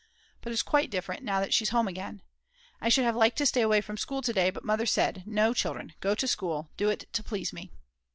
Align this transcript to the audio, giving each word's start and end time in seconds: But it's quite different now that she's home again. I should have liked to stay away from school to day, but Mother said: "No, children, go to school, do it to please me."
But 0.41 0.51
it's 0.51 0.63
quite 0.63 0.89
different 0.89 1.21
now 1.23 1.39
that 1.41 1.53
she's 1.53 1.69
home 1.69 1.87
again. 1.87 2.23
I 2.81 2.89
should 2.89 3.03
have 3.05 3.15
liked 3.15 3.37
to 3.37 3.45
stay 3.45 3.61
away 3.61 3.81
from 3.81 3.97
school 3.97 4.23
to 4.23 4.33
day, 4.33 4.49
but 4.49 4.65
Mother 4.65 4.87
said: 4.87 5.21
"No, 5.27 5.53
children, 5.53 5.93
go 5.99 6.15
to 6.15 6.27
school, 6.27 6.71
do 6.75 6.89
it 6.89 7.03
to 7.13 7.21
please 7.21 7.53
me." 7.53 7.69